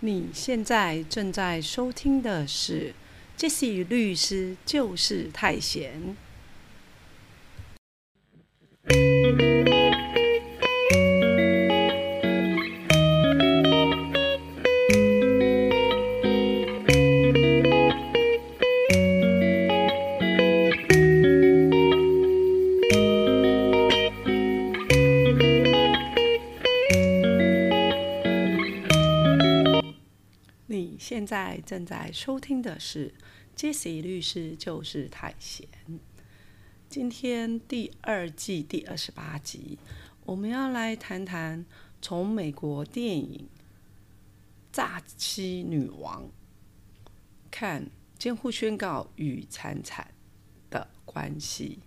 [0.00, 2.90] 你现在正在收听的是
[3.36, 5.92] 《杰西律师就是太闲》。
[31.28, 33.12] 在正在收听的是
[33.60, 35.68] 《Jesse 律师就是太闲》。
[36.88, 39.78] 今天第二季第二十八集，
[40.24, 41.66] 我们要来谈谈
[42.00, 43.46] 从美国电影
[44.74, 46.24] 《诈欺女王》
[47.50, 50.14] 看监护宣告与财产
[50.70, 51.80] 的关系。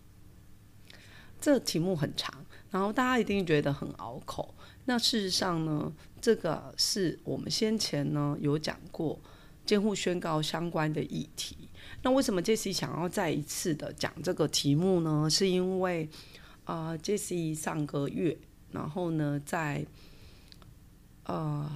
[1.40, 4.54] 这题目很长，然后大家一定觉得很拗口。
[4.85, 9.20] 那事实上呢，这个是我们先前呢有讲过
[9.66, 11.55] 监护宣告相关的议题。
[12.04, 15.30] 那为什么 Jesse 想要再一次的讲这个题目呢？
[15.30, 16.10] 是因为
[16.63, 18.38] 啊，Jesse 上个月，
[18.72, 19.85] 然后呢，在
[21.26, 21.70] 呃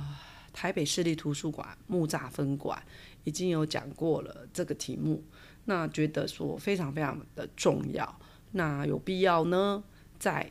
[0.53, 2.81] 台北市立图书馆木栅分馆
[3.23, 5.23] 已经有讲过了这个题目，
[5.65, 8.19] 那觉得说非常非常的重要。
[8.51, 9.83] 那有必要呢，
[10.17, 10.49] 在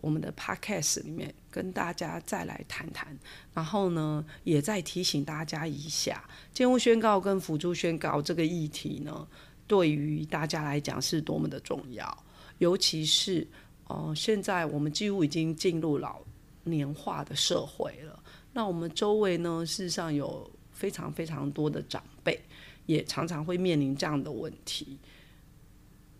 [0.00, 3.16] 我们的 podcast 里面跟大家再来谈谈，
[3.54, 9.26] 然后呢，也再提醒大家一下，监护宣告跟辅助宣告这个议题呢，
[9.66, 12.24] 对于大家来讲是多么的重要，
[12.58, 13.46] 尤其是
[13.88, 16.20] 呃，现在我们几乎已经进入老
[16.64, 22.40] 年化的社会了，那我们周围呢，事实上有非常非常多的长辈，
[22.86, 24.98] 也常常会面临这样的问题。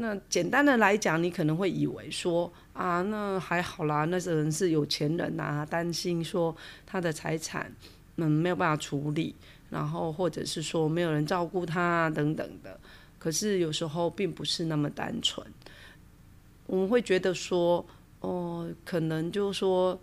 [0.02, 6.56] 那简单的来讲，你可能会以为说啊，那还好啦，那些人是有钱人呐，担心说
[6.86, 7.70] 他的财产
[8.16, 9.34] 嗯没有办法处理，
[9.68, 12.80] 然后或者是说没有人照顾他啊等等的。
[13.18, 15.46] 可是有时候并不是那么单纯，
[16.66, 17.84] 我们会觉得说
[18.20, 20.00] 哦，可能就是说，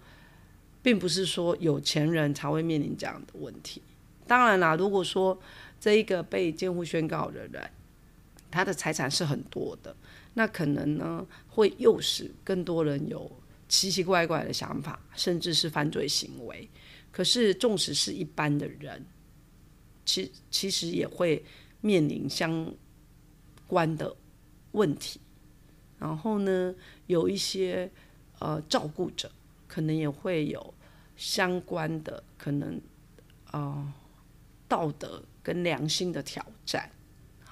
[0.84, 3.82] 并不是说有钱人才会面临这样的问题。
[4.28, 5.40] 当然啦，如果说
[5.80, 7.68] 这一个被监护宣告的人，
[8.50, 9.96] 他的财产是很多的，
[10.34, 13.32] 那可能呢会诱使更多人有
[13.68, 16.70] 奇奇怪怪的想法，甚至是犯罪行为。
[17.12, 19.06] 可是，纵使是一般的人，
[20.06, 21.44] 其其实也会
[21.82, 22.72] 面临相
[23.66, 24.16] 关的
[24.74, 25.20] 问题。
[26.00, 26.76] 然后呢，
[27.08, 27.92] 有一些
[28.40, 29.32] 呃照顾者，
[29.68, 30.74] 可能也会有
[31.16, 32.80] 相关的可能
[33.52, 33.94] 呃
[34.68, 36.92] 道德跟良心的挑战。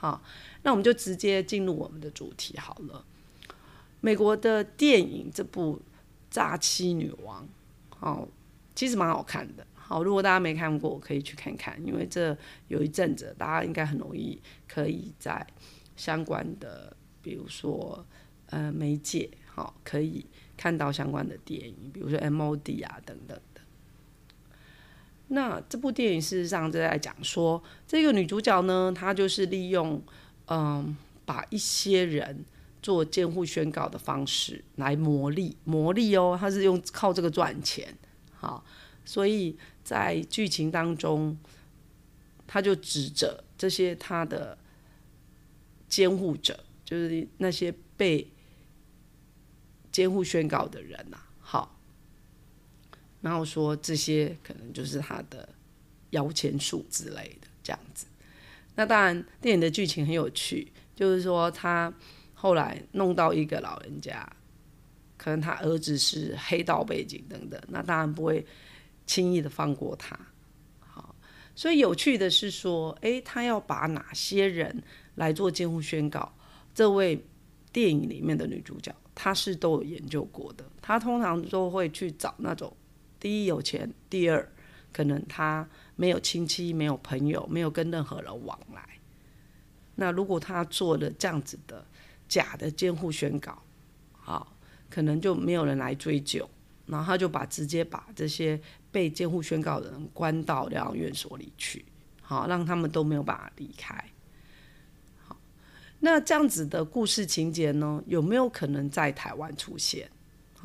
[0.05, 0.21] 啊。
[0.63, 3.05] 那我们就直接进入我们的主题好了。
[4.01, 5.77] 美国的电影这部
[6.29, 7.43] 《诈欺女王》
[7.99, 8.27] 哦，
[8.75, 9.65] 其实蛮好看的。
[9.73, 15.45] 好，如果大家没看过，可以去看看，因为这有一阵子，大家应该很容易可以在
[15.95, 18.05] 相关的，比如说
[18.47, 20.25] 呃媒介，好，可以
[20.57, 23.39] 看到相关的电影，比如说 MOD 啊等等。
[25.27, 30.01] 那这部电影事实上就在讲说，这个女主角呢，她就是利用。
[30.47, 32.45] 嗯，把一些人
[32.79, 37.97] 做监护宣告的方式来磨砺，磨砺哦，她是用靠这个赚钱，
[38.31, 38.63] 好，
[39.03, 41.35] 所以在剧情当中，
[42.45, 44.55] 他就指着这些他的
[45.89, 48.31] 监护者，就是那些被
[49.91, 51.17] 监护宣告的人呐，
[53.25, 55.49] 然后说这些可能就是他的
[56.11, 58.05] 摇钱树之类的这样子。
[58.75, 61.91] 那当然，电影的剧情很有趣，就是说他
[62.35, 64.31] 后来弄到一个老人家，
[65.17, 68.45] 可能他儿子是黑道背景等等，那当然不会
[69.07, 70.15] 轻易的放过他。
[70.79, 71.15] 好，
[71.55, 74.83] 所以有趣的是说，诶，他要把哪些人
[75.15, 76.31] 来做监护宣告？
[76.75, 77.25] 这位
[77.73, 80.63] 电影里面的女主角，她是都有研究过的。
[80.81, 82.71] 她通常都会去找那种
[83.19, 84.51] 第一有钱，第二
[84.91, 85.67] 可能他。
[85.97, 88.85] 没有亲戚，没有朋友，没有跟任何人往来。
[89.95, 91.85] 那如果他做了这样子的
[92.27, 93.57] 假的监护宣告，
[94.11, 94.57] 好，
[94.89, 96.49] 可能就没有人来追究，
[96.85, 98.59] 然后他就把直接把这些
[98.91, 101.85] 被监护宣告的人关到疗养院所里去，
[102.21, 103.95] 好，让他们都没有办法离开。
[105.23, 105.37] 好，
[106.01, 110.11] 那这样子的故事情节呢，有没有可能在台湾出现？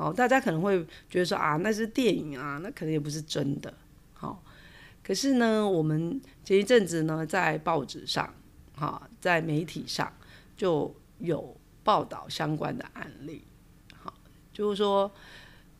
[0.01, 3.71] 好，大家可能会觉得说啊，那是电影啊，那可能也不是真的。
[4.13, 4.43] 好。
[5.03, 8.33] 可是呢，我们前一阵子呢，在报纸上，
[8.75, 10.11] 哈，在媒体上
[10.57, 13.43] 就有报道相关的案例，
[13.95, 14.11] 好，
[14.51, 15.11] 就是说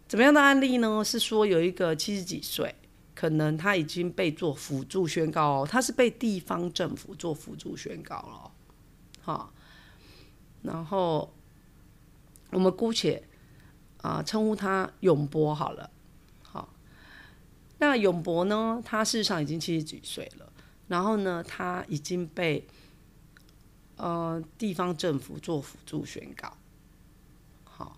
[0.07, 1.03] 怎么样的案例呢？
[1.03, 2.75] 是说有一个七十几岁，
[3.15, 8.51] 可能他已经被做辅助宣告哦，他是被地方政府做辅助宣告了，
[9.21, 9.51] 好，
[10.61, 11.33] 然后
[12.49, 13.23] 我们姑且
[14.01, 15.89] 啊称呼他永博好了，
[16.43, 16.69] 好，
[17.77, 20.51] 那永博呢，他事实上已经七十几岁了，
[20.87, 22.67] 然后呢，他已经被
[23.97, 26.57] 呃地方政府做辅助宣告，
[27.63, 27.97] 好，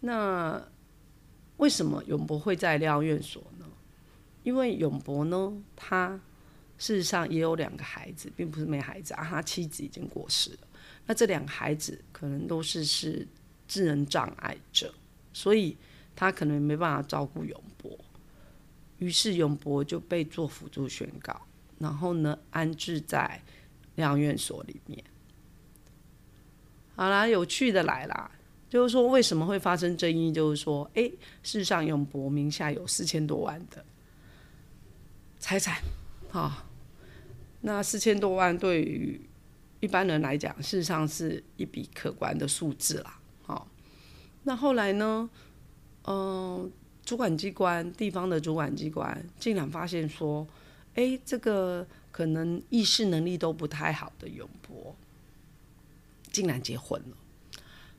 [0.00, 0.62] 那
[1.56, 3.66] 为什么永博会在疗养院所呢？
[4.42, 6.18] 因为永博呢，他
[6.78, 10.58] 事实上也有两个孩子，并不是没孩子啊，他妻子已经过世了。
[11.04, 13.28] 那这两个孩子可能都是是
[13.68, 14.94] 智能障碍者，
[15.32, 15.76] 所以
[16.14, 17.98] 他可能没办法照顾永博。
[18.98, 21.40] 于是永博就被做辅助宣告，
[21.78, 23.42] 然后呢安置在
[23.94, 25.02] 疗养院所里面。
[26.94, 28.30] 好啦，有趣的来啦，
[28.68, 30.30] 就是说为什么会发生争议？
[30.30, 31.04] 就是说，哎，
[31.42, 33.82] 事实上永博名下有四千多万的。
[35.38, 35.80] 财产，
[36.32, 36.66] 啊，
[37.62, 39.18] 那四千多万对于
[39.80, 43.18] 一般人来讲，事实上是一笔可观的数字啦，
[44.42, 45.28] 那后来呢，
[46.04, 46.70] 嗯，
[47.04, 50.46] 主管机关地方的主管机关竟然发现说，
[50.94, 54.94] 哎，这个可能意识能力都不太好的永博，
[56.30, 57.16] 竟然结婚了，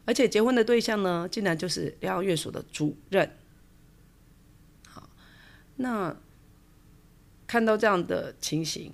[0.06, 3.32] 而且结婚的对象呢，竟然就是疗养院所的主任，
[4.88, 5.10] 好，
[5.76, 6.16] 那。
[7.48, 8.94] 看到这样的情形，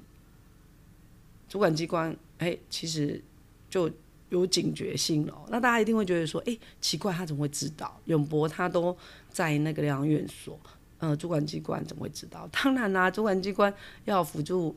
[1.47, 3.23] 主管机关哎，其实
[3.69, 3.87] 就
[4.29, 5.33] 有警觉性了。
[5.49, 7.99] 那大家一定会觉得说，哎，奇怪，他怎么会知道？
[8.05, 8.95] 永博他都
[9.29, 10.59] 在那个疗养院所，
[10.99, 12.47] 呃，主管机关怎么会知道？
[12.53, 13.73] 当然啦，主管机关
[14.05, 14.75] 要辅助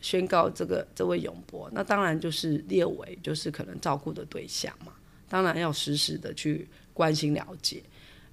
[0.00, 4.92] 宣告这个这位永博，那当然就是列为就是可能照顾的对象嘛。
[5.28, 7.82] 当然要实时的去关心了解。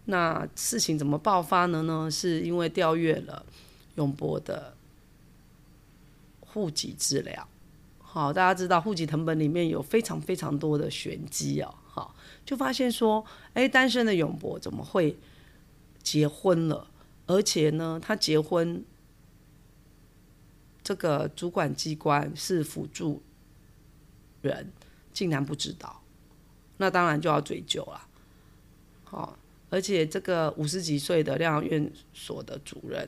[0.06, 1.82] 那事情怎么爆发呢？
[1.84, 3.46] 呢，是因为调阅了
[3.96, 4.74] 永博的。
[6.52, 7.48] 户籍资料，
[8.12, 13.24] 好，大家知道户籍成本里面有非常非常多的玄机哦，好，就发现说，
[13.54, 15.16] 哎，单身的永博怎么会
[16.02, 16.90] 结婚了？
[17.28, 18.84] 而且呢，他结婚
[20.82, 23.22] 这个主管机关是辅助
[24.42, 24.72] 人，
[25.14, 26.02] 竟然不知道，
[26.78, 28.08] 那当然就要追究了，
[29.04, 29.38] 好，
[29.70, 33.08] 而且这个五十几岁的疗养院所的主任。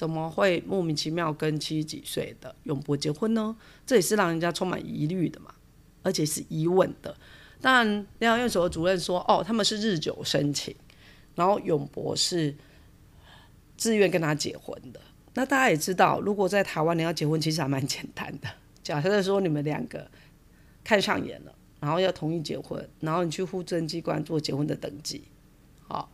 [0.00, 3.54] 怎么会莫名其妙跟七十几岁的永博结婚呢？
[3.84, 5.54] 这也是让人家充满疑虑的嘛，
[6.02, 7.14] 而且是疑问的。
[7.60, 7.86] 但，
[8.18, 10.74] 疗养院所的主任说：“哦，他们是日久生情，
[11.34, 12.56] 然后永博是
[13.76, 14.98] 自愿跟他结婚的。”
[15.36, 18.48] 那大家也知道，如果在台湾你要结婚，其实还蛮简单的。
[18.82, 20.10] 假设说你们两个
[20.82, 25.24] 看上眼了，然后要同意结婚，然后你去户政机关做结婚的登记，
[25.86, 26.10] 好，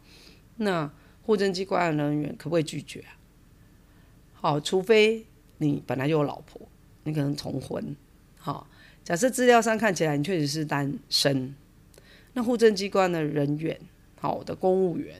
[0.57, 0.91] 那
[1.23, 3.15] 户政机关的人员可不可以拒绝啊？
[4.47, 5.27] 好，除非
[5.59, 6.69] 你本来就有老婆，
[7.03, 7.97] 你可能重婚。
[8.39, 8.69] 好，
[9.03, 11.53] 假设资料上看起来你确实是单身，
[12.35, 13.77] 那户政机关的人员，
[14.21, 15.17] 好的公务员，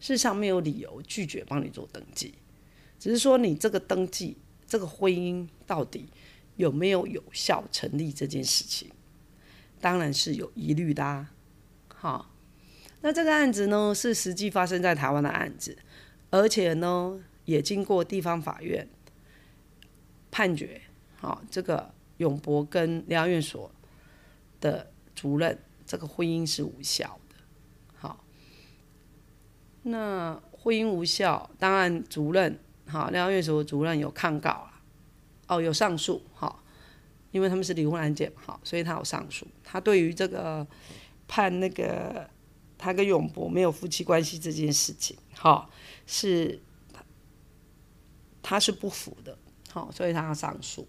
[0.00, 2.32] 事实上没有理由拒绝帮你做登记，
[2.98, 6.08] 只是说你这个登记，这个婚姻到底
[6.56, 8.90] 有没有有效成立这件事情，
[9.78, 11.26] 当然是有疑虑的。
[11.88, 12.30] 好，
[13.02, 15.76] 那这个案子呢，是实际发生在台湾的案子，
[16.30, 17.20] 而且呢。
[17.50, 18.88] 也经过地方法院
[20.30, 20.80] 判决，
[21.16, 23.68] 好，这个永博跟疗养院所
[24.60, 27.34] 的主任，这个婚姻是无效的。
[27.96, 28.24] 好，
[29.82, 34.70] 那婚姻无效，当然主任，好，疗养院所主任有抗告了，
[35.48, 36.62] 哦，有上诉，好，
[37.32, 39.44] 因为他们是离婚案件，好，所以他有上诉。
[39.64, 40.64] 他对于这个
[41.26, 42.30] 判那个
[42.78, 45.68] 他跟永博没有夫妻关系这件事情，好，
[46.06, 46.60] 是。
[48.50, 49.38] 他是不服的，
[49.70, 50.84] 好，所以他要上诉，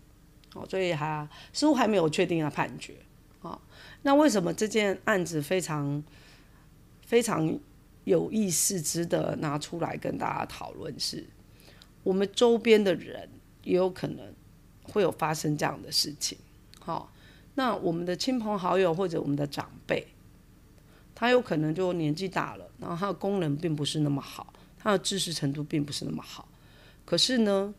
[0.51, 2.95] 好，所以他似乎还没有确定的判决，
[3.39, 3.61] 好，
[4.01, 6.03] 那为什么这件案子非常
[7.05, 7.55] 非常
[8.05, 10.99] 有意思，值得拿出来跟大家讨论？
[10.99, 11.23] 是
[12.01, 13.29] 我们周边的人
[13.63, 14.33] 也有可能
[14.81, 16.35] 会有发生这样的事情，
[16.79, 17.13] 好，
[17.53, 20.07] 那我们的亲朋好友或者我们的长辈，
[21.13, 26.47] 他有可能就年纪大了，然后他的功能并不是那么好，他的知识程度并不是那么好。
[27.05, 27.73] 可是呢，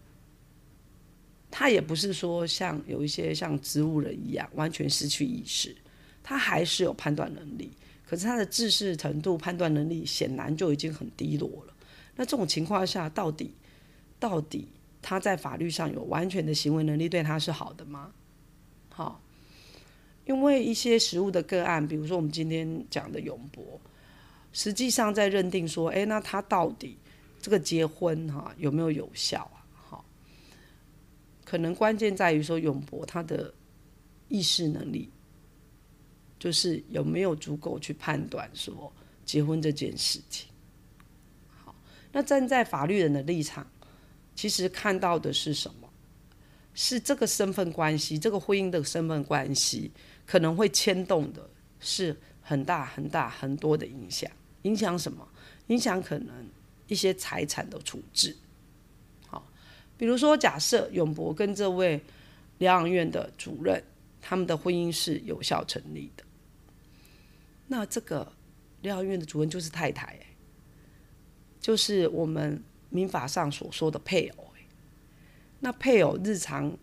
[1.50, 5.74] 他也不是说像有一些像植物人一样完全失去意识，
[6.22, 7.70] 他还是有判断能力。
[8.04, 11.74] 可是他的知识程度、判断能力显然就已经很低落了。
[12.16, 13.54] 那这种情况下，到底
[14.20, 14.68] 到底
[15.00, 18.12] 他在法律上有完全的行为能力，对他是好的吗？
[18.90, 19.22] 好，
[20.26, 23.80] 因为一些实物的个案，比如说我们今天讲的永博，
[24.52, 26.98] 实际上在认定说，哎，那他到底。
[27.42, 29.60] 这个结婚哈有没有有效啊？
[29.74, 30.04] 好，
[31.44, 33.52] 可能关键在于说永博他的
[34.28, 35.10] 意识能力，
[36.38, 38.90] 就是有没有足够去判断说
[39.26, 40.48] 结婚这件事情。
[41.62, 41.74] 好，
[42.12, 43.66] 那站在法律人的立场，
[44.36, 45.88] 其实看到的是什么？
[46.74, 49.90] 是这个身份关系，这个婚姻的身份关系
[50.24, 54.30] 可能会牵动的是很大很大很多的影响。
[54.62, 55.28] 影响什么？
[55.66, 56.48] 影响可能
[56.88, 58.36] 一些财产的处置。
[59.26, 59.46] 好，
[59.96, 62.00] 比如说，假设永博跟这位
[62.58, 63.82] 疗养院的主任，
[64.20, 66.24] 他们的婚姻是有效成立的，
[67.68, 68.32] 那这个
[68.82, 70.18] 疗养院的主任就是太太，
[71.60, 74.48] 就是我们民法上所说的配偶。
[75.64, 76.76] 那配偶日常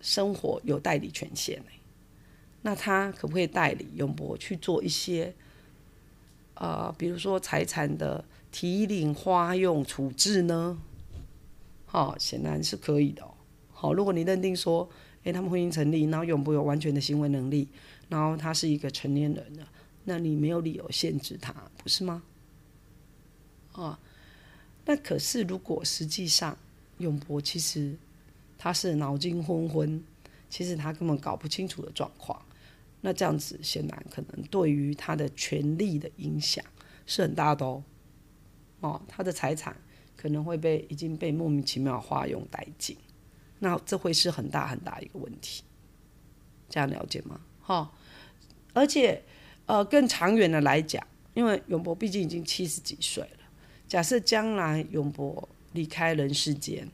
[0.00, 1.60] 生活有代理权限
[2.62, 5.34] 那他可不可以代理永博去做一些？
[6.54, 10.80] 呃，比如说财产的提领花用处置呢，
[11.86, 13.34] 好，显然是可以的哦。
[13.70, 14.88] 好，如果你认定说，
[15.24, 17.68] 诶，他们婚姻成立，然后永不有完全的行为能力，
[18.08, 19.68] 然后他是一个成年人了，
[20.04, 22.22] 那你没有理由限制他，不是吗？
[23.72, 23.98] 啊，
[24.84, 26.56] 那可是如果实际上
[26.98, 27.96] 永博其实
[28.58, 30.02] 他是脑筋昏昏，
[30.48, 32.42] 其实他根本搞不清楚的状况。
[33.02, 36.62] 那这样子显然可能对于他的权利的影响
[37.06, 37.82] 是很大的哦，
[38.80, 39.76] 哦，他的财产
[40.16, 42.96] 可能会被已经被莫名其妙花用殆尽，
[43.58, 45.62] 那这会是很大很大一个问题，
[46.68, 47.40] 这样了解吗？
[47.60, 47.92] 哈，
[48.72, 49.22] 而且
[49.66, 53.44] 呃更长远的来讲，因为永博毕竟已经七十几岁了，
[53.86, 56.88] 假设将来永博离开人世间，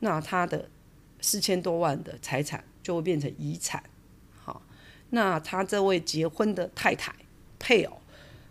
[0.00, 0.68] 那他的
[1.20, 3.82] 四千多万的财产就会变成遗产。
[5.10, 7.14] 那他这位结婚的太太
[7.60, 8.00] 配偶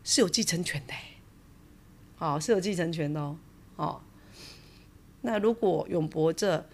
[0.01, 0.93] 是有继承权的，
[2.25, 3.37] 哦是有继承权的哦。
[3.75, 4.01] 哦，
[5.21, 6.65] 那如果永博这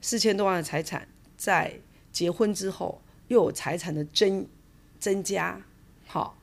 [0.00, 1.80] 四千多万的财产在
[2.12, 4.46] 结婚之后又有财产的增
[4.98, 5.60] 增加，
[6.06, 6.38] 好，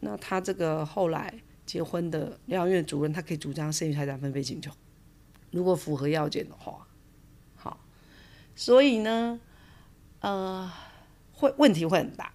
[0.00, 4.70] 那他这个后来结婚的疗养院主任，他可以主张剩余财产分配请求，
[5.50, 6.86] 如果符合要件的话，
[7.56, 7.80] 好，
[8.54, 9.40] 所以呢，
[10.20, 10.70] 呃。
[11.40, 12.32] 会问题会很大，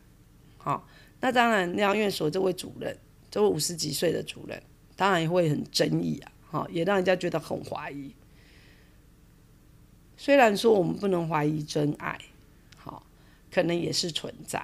[0.58, 0.88] 好，
[1.20, 2.98] 那当然疗养院所这位主任，
[3.30, 4.64] 这位五十几岁的主任，
[4.96, 8.14] 当然也会很争议啊，哈，也让人家觉得很怀疑。
[10.18, 12.20] 虽然说我们不能怀疑真爱，
[12.78, 13.06] 好，
[13.52, 14.60] 可能也是存在，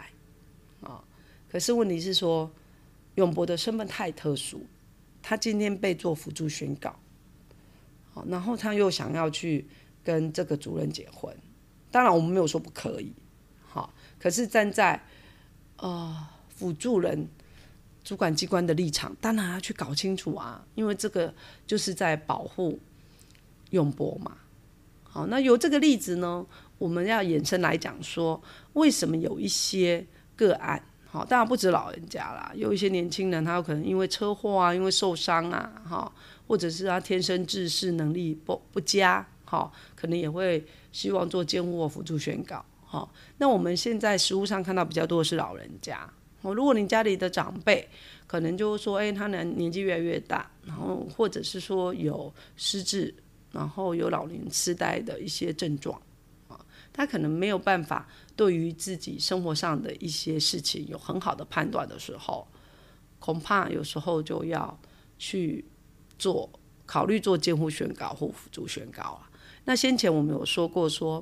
[0.81, 1.03] 啊，
[1.51, 2.51] 可是问题是说，
[3.15, 4.65] 永博的身份太特殊，
[5.21, 6.98] 他今天被做辅助宣告，
[8.13, 9.67] 好，然后他又想要去
[10.03, 11.36] 跟这个主任结婚，
[11.91, 13.13] 当然我们没有说不可以。
[14.17, 15.01] 可是站在
[15.77, 17.29] 呃辅助人
[18.09, 21.31] 主管机关的立场，当然要去搞清楚啊，因为这个
[21.67, 22.79] 就是在保护
[23.69, 24.35] 永博嘛。
[25.03, 26.43] 好，那有这个例子呢，
[26.79, 28.41] 我们要衍生来讲说，
[28.73, 30.03] 为什么有一些
[30.35, 36.11] 个案，好，当然不止老人家啦，有一些年轻人，他有可能因为车祸啊，因为受伤啊，哈，
[36.47, 42.65] 或者是他天生自视能力不不佳，好，可能也会希望做监护或辅助宣告。
[42.83, 46.11] 好，那我们现在实物上看到比较多的是老人家。
[46.41, 47.88] 哦，如果你家里的长辈
[48.25, 53.13] 可能就说，哎，他年年纪越来越大，然后或者是说有失智，
[53.51, 56.01] 然后有老年痴呆的一些症状，
[56.48, 56.60] 啊，
[56.93, 62.48] 他可能没有办法对于自己生活上的一些事情有很好的判断的时候，
[63.19, 64.79] 恐怕有时候就要
[65.17, 65.65] 去
[66.17, 66.50] 做
[66.86, 69.29] 考虑做监护宣告或辅助宣告了。
[69.65, 71.22] 那先前我们有说过说。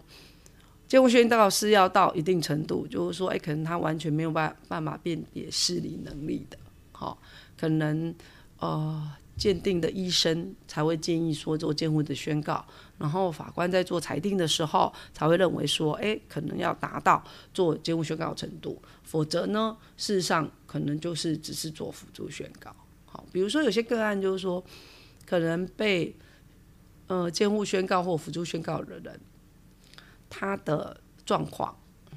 [0.87, 6.57] 监护宣告是要到一定程度，就是说，哎，可能他完全没有办办法辨别视力能力的，
[6.93, 7.19] 好，
[7.57, 8.15] 可能
[8.59, 12.65] 呃鉴定的医生才会建议说做监护的宣告，
[12.97, 17.21] 然后法官在做裁定的时候才会认为说，哎，可能要达到
[17.53, 22.73] 做监护宣告程度，否则呢，事实上可能就是只是做辅助宣告，
[23.05, 24.63] 好，比如说有些个案就是说，
[25.25, 26.15] 可能被
[27.07, 29.19] 呃监护宣告或辅助宣告的人。
[30.29, 31.69] 他的状况，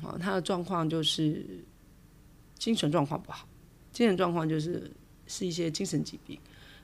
[0.02, 1.64] 啊，他的状况就是
[2.58, 3.46] 精神状况不好，
[3.92, 4.90] 精神状况就是
[5.26, 6.38] 是一些精神疾病。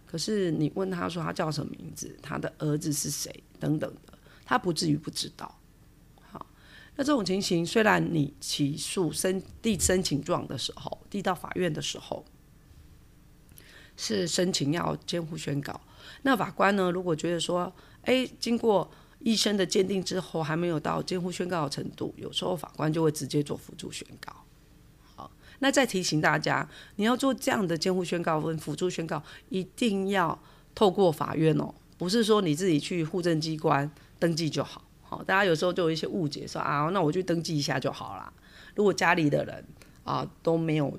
[0.07, 5.59] 可是你问他说他叫什么名字，他的儿子是谁等等的，他不至于不知道。
[6.31, 6.47] 好，
[6.95, 12.25] 那这种情形，虽然你起诉申递申请状的时候，递到法院的时候
[13.97, 15.81] 是申请要监护宣告，
[16.23, 18.89] 那法官呢，如果觉得说，哎，经过
[19.21, 24.33] 医生的鉴定之后还没有到监护宣告的程度，有时候法官就会直接做辅助宣告。
[25.15, 30.39] 好，那再提醒大家，你要做这样的监护宣告跟辅助宣告，一定要
[30.75, 34.83] 透过法院哦，不是说你自己去户政机关登记就好。
[35.03, 38.33] 好，大家有时候就有一些误解，说啊，那我去登记一下就好啦。
[38.75, 39.65] 如果家里的人
[40.05, 40.99] 啊都没有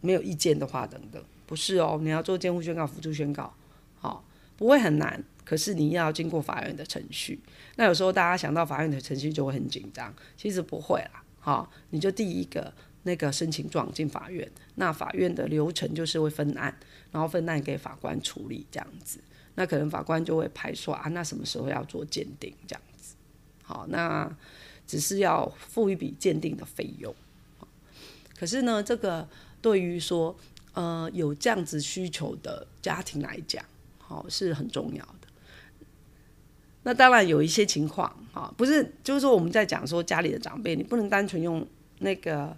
[0.00, 3.54] 没有意见的话，等等，不是哦，你要做监护宣告、辅助宣告，
[4.00, 4.24] 好，
[4.56, 5.22] 不会很难。
[5.44, 7.38] 可是你要经过法院的程序。
[7.76, 11.22] 那有时候大家想到法院的程序就会很紧张，其实不会啦。
[11.40, 12.72] 好，你就第一个
[13.02, 16.74] 那个申请状进法院，那法院的流程就是会分案，
[17.12, 19.20] 然后分案给法官处理这样子。
[19.56, 23.14] 那可能法官就会排说啊，那什么时候要做鉴定这样子。
[23.62, 24.34] 好，那
[24.86, 27.14] 只是要付一笔鉴定的费用。
[28.36, 29.28] 可是呢，这个
[29.62, 30.36] 对于说
[30.72, 33.64] 呃有这样子需求的家庭来讲，
[33.98, 35.13] 好是很重要。
[36.84, 41.66] 那当然有一些情况，哈，不是就是说我们在讲说家里的长辈，你不能单纯用
[41.98, 42.56] 那个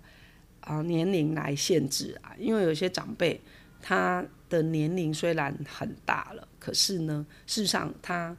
[0.60, 3.40] 啊年龄来限制啊，因为有些长辈
[3.80, 8.36] 他的年龄虽然很大了，可是呢，事实上他。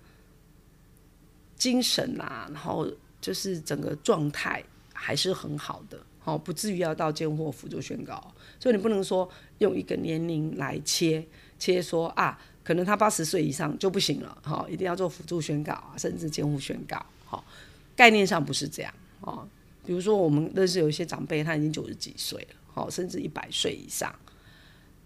[1.57, 2.87] 精神啊，然后
[3.19, 4.63] 就是整个状态
[4.93, 9.27] 还是很好的，哦不至于要到监护辅助宣告，所以你不能说
[9.57, 11.25] 用一个年龄来切
[11.57, 17.41] 切说啊，可能他八十岁以上就不行了，好一定要做辅助宣告啊，甚至监护宣告，好
[17.95, 19.47] 概念上不是这样啊。
[19.85, 24.13] 比如说我们认识有一些长辈，他已经九十几岁了，好甚至一百岁以上，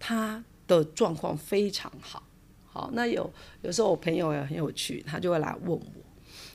[0.00, 2.24] 他的状况非常好，
[2.66, 5.80] 好那有有时候我朋友也很有趣，他就会来问我。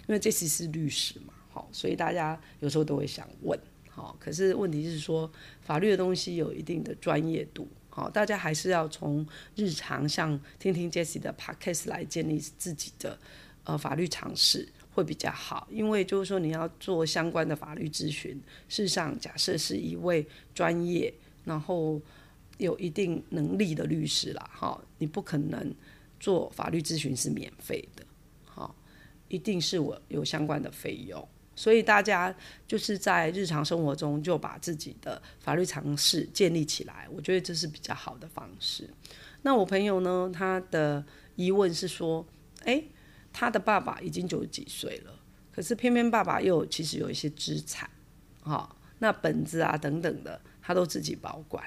[0.07, 3.57] 因为这次是律师嘛，好，所以大家有时候都会想问，
[3.89, 7.65] 好，可是问题是说法律的东西有一定的专业度，
[7.97, 9.25] 好，大家还是要从
[9.55, 13.17] 日常像听听 Jessie 的 Podcast 来建立自己的
[13.63, 18.39] 呃法律常识会比较好，因为就是说你要做相关的法律咨询，
[18.69, 20.23] 事实上假设是一位
[20.53, 21.11] 专业
[21.43, 21.99] 然后
[22.59, 25.73] 有一定能力的律师啦，哈，你不可能
[26.19, 28.05] 做法律咨询是免费的。
[29.29, 32.33] 一定是我有相关的费用，所以大家
[32.67, 38.87] 就是在日常生活中就把自己的法律常识建立起来，我觉得这是比较好的方式。
[39.41, 41.03] 那我朋友呢，他的
[41.35, 42.23] 疑问是说，
[42.65, 42.87] 诶，
[43.33, 45.19] 他的爸爸已经九十几岁了，
[45.51, 47.89] 可是偏偏爸爸又其实有一些资产，
[48.41, 51.63] 哈，那本子啊等等的，他都自己保管。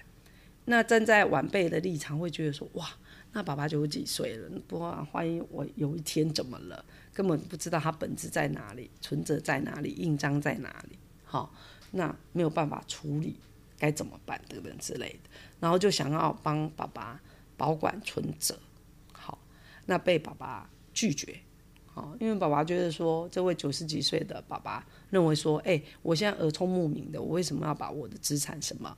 [0.67, 2.89] 那站在晚辈的立场，会觉得说，哇，
[3.33, 6.85] 那爸爸九十几岁了，不过万一我有一天怎么了？
[7.13, 11.55] 根本不知道他本质在哪里，存折在哪里，印章在哪里，好，
[11.93, 13.37] 那没有办法处理，
[13.79, 17.21] 该怎么办等等之类的，然后就想要帮爸爸
[17.57, 18.59] 保管存折，
[19.13, 19.39] 好，
[19.87, 21.39] 那被爸爸拒绝，
[21.87, 28.97] 好，因为爸爸觉得说，这位九十几岁的爸爸认为说，哎，我现在耳聪目明的，我为什么要把我的资产什么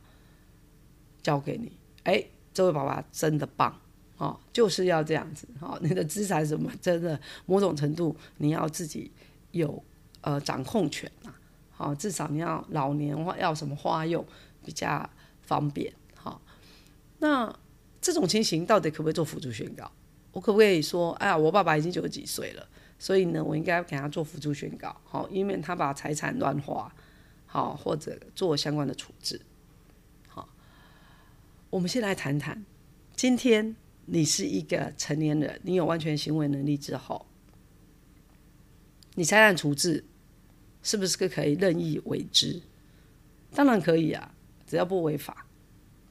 [1.22, 1.72] 交给你？
[2.04, 3.78] 哎，这位爸爸真的棒。
[4.22, 5.48] 哦，就是要这样子。
[5.58, 9.10] 哦，你的资产什么，真的某种程度你要自己
[9.50, 9.82] 有
[10.20, 11.34] 呃掌控权嘛。
[11.72, 14.24] 好，至少你要老年或要什么花用
[14.64, 15.92] 比较方便。
[16.14, 16.40] 好，
[17.18, 17.52] 那
[18.00, 19.90] 这种情形到底可不可以做辅助宣告？
[20.30, 22.64] 我可不可以说，哎呀，我爸爸已经九十几岁了，
[23.00, 26.94] 所以呢，我应该给他做辅助宣告，好，以免他把财产乱花，
[27.46, 29.40] 好，或者做相关的处置。
[30.28, 30.48] 好，
[31.70, 32.64] 我们先来谈谈
[33.16, 33.74] 今天。
[34.04, 37.26] 你是一个成年人，你有完全行为能力之后，
[39.14, 40.04] 你财产处置
[40.82, 42.60] 是不是可以任意为之？
[43.54, 44.34] 当然可以啊，
[44.66, 45.46] 只要不违法。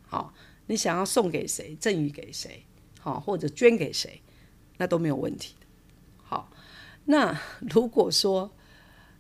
[0.03, 0.33] 好，
[0.67, 2.63] 你想要送给谁、赠与给谁，
[2.99, 4.21] 好或者捐给谁，
[4.77, 5.67] 那都没有问题的。
[6.23, 6.51] 好，
[7.05, 8.51] 那如果说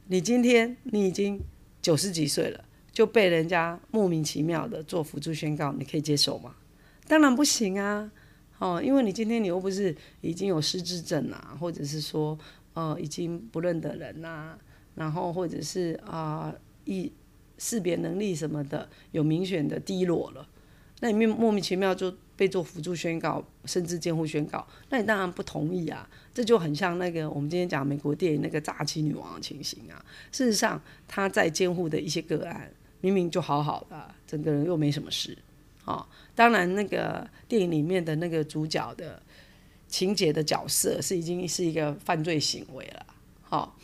[0.07, 1.41] 你今天你已经
[1.81, 6.55] 九十几岁了，就被人家莫名其妙的做辅助宣告，你可以接受吗？
[7.07, 8.11] 当然不行啊。
[8.61, 12.37] 哦，因为你今天你又不是已经有失智症啊，或者是说
[12.75, 14.55] 呃已经不认得人呐，
[14.93, 16.53] 然后或者是啊
[16.85, 17.11] 一
[17.57, 20.47] 识别能力什么的有明显的低落了，
[20.99, 30.05] 那你莫名其妙就被做辅助宣告，甚至监护宣告，那你当然不同意啊，这就很像那个我们今天讲美国电影那个诈欺女王的情形啊。
[30.31, 35.35] 事实上，他在监护的一些个案，明明就好好的，整个人又没什么事。
[35.85, 39.21] 哦，当然，那个电影里面的那个主角的
[39.87, 43.05] 情节的角色是已经是一个犯罪行为了。
[43.41, 43.75] 好，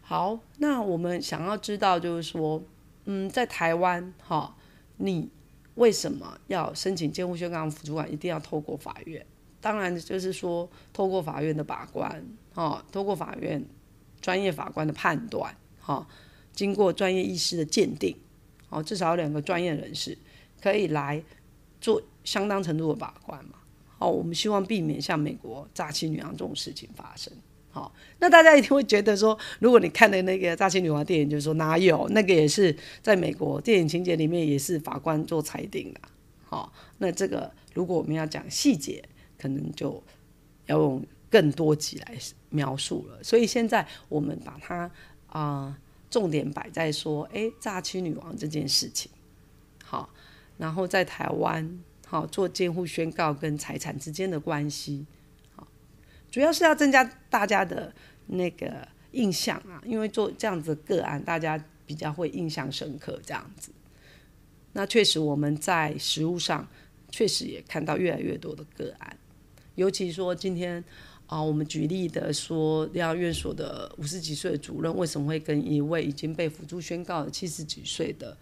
[0.00, 2.62] 好，那我们想要知道，就是说，
[3.04, 4.56] 嗯，在台湾，哈，
[4.98, 5.28] 你
[5.74, 8.10] 为什么要申请监护宣告主管？
[8.10, 9.26] 一定要透过法院？
[9.60, 13.62] 当然，就是说，透过法院的把关，哈，透过法院
[14.20, 16.06] 专业法官的判断，哈，
[16.52, 18.16] 经过专业医师的鉴定，
[18.70, 20.16] 哦，至少有两个专业人士。
[20.62, 21.22] 可以来
[21.80, 23.58] 做相当程度的把关嘛？
[23.98, 27.32] 好，我们希望避免像美国诈欺女王这种事情发生。
[27.70, 36.00] 好，那大家一定会觉得说，如果你看的那个诈欺女王电影，就是说哪有那个也是在美国电影情节里面也是法官做裁定的。
[36.44, 39.06] 好，那这个如果我们要讲细节，
[39.38, 40.02] 可能就
[40.66, 42.16] 要用更多集来
[42.48, 43.22] 描述了。
[43.22, 44.90] 所以现在我们把它
[45.26, 49.10] 啊重点摆在说，哎，诈欺女王这件事情。
[49.84, 50.08] 好，
[50.58, 55.06] 然后在台湾，好做监护宣告跟财产之间的关系。
[55.54, 55.66] 好
[56.30, 57.94] 主要是要增加大家的
[58.26, 63.20] 那个印象啊，因为做这样子的个案，大家比较会印象深刻。
[63.24, 63.70] 这样子，
[64.72, 66.68] 那确实我们在实物上
[67.10, 69.16] 确实也看到越来越多的个案，
[69.74, 70.82] 尤其说今天
[71.26, 78.36] 啊，我们举例的说，疗院所的五十几岁的主任为什么会跟一位已经被辅助宣告的七十几岁的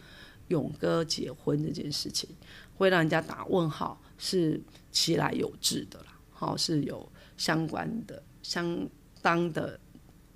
[0.48, 2.28] 勇哥结婚这件事情，
[2.76, 7.10] 会让人家打问号，是其来有致的啦，好是有。
[7.36, 8.88] 相关的、相
[9.20, 9.80] 当的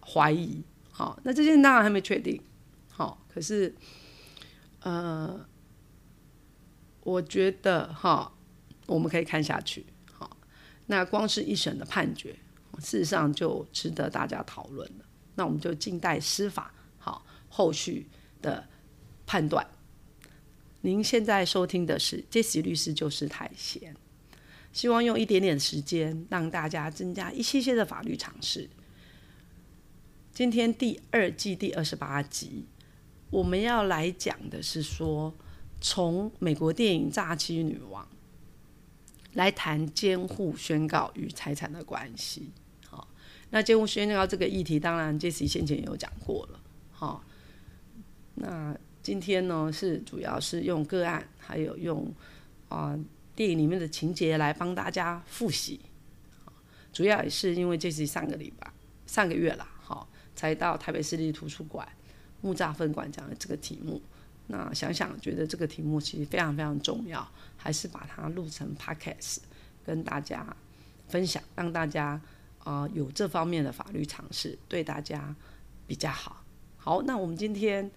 [0.04, 2.42] 怀疑，好，那这件当然还没确定，
[2.90, 3.72] 好，可是，
[4.80, 5.46] 呃，
[7.04, 8.34] 我觉得哈，
[8.86, 10.36] 我们可以看下去，好，
[10.86, 12.36] 那光是一审的判决，
[12.80, 15.04] 事实上就值得大家讨论了。
[15.36, 18.08] 那我们就静待司法好后续
[18.42, 18.66] 的
[19.24, 19.64] 判断。
[20.82, 23.94] 您现在收听的是杰西律师，就是太闲。
[24.72, 28.68] 希望用一点点时间，让大家增加一些些的法律常识。
[30.32, 32.66] 今天第二季第二十八集，
[33.30, 35.34] 我们要来讲的是说，
[35.80, 38.04] 从美国电影《诈欺女王》
[39.32, 42.52] 来谈监护宣告与财产的关系。
[42.86, 43.08] 好，
[43.50, 46.60] 那监护宣告这个议题，当然杰西先前有讲过了。
[46.92, 47.24] 好，
[48.36, 48.76] 那
[49.08, 52.14] 今天呢，是主要是用个案，还有用
[52.68, 52.94] 啊。
[53.34, 55.80] 电影里面的情节来帮大家复习，
[56.92, 58.70] 主要也是因为这是上个礼拜、
[59.06, 61.88] 上个月了，好，才到台北市立图书馆
[62.42, 64.02] 木栅分馆讲的这个题目。
[64.48, 69.38] 那想想觉得这个题目其实非常非常重要，还是把它录成 podcast
[69.86, 70.54] 跟大家
[71.06, 72.20] 分享，让大家
[72.58, 75.34] 啊有这方面的法律常识，对大家
[75.86, 76.44] 比较好。
[76.76, 77.88] 好，那我们今天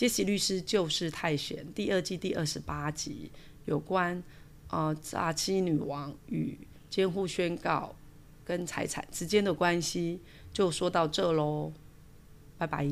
[0.00, 3.30] 杰西律师就是太玄第二季第二十八集
[3.66, 4.22] 有关。
[4.68, 6.56] 啊，诈欺女王与
[6.88, 7.94] 监护宣告
[8.42, 10.18] 跟财产之间的关系，
[10.54, 11.70] 就说到这喽，
[12.56, 12.88] 拜拜。